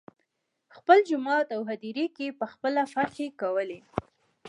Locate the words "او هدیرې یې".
1.55-2.27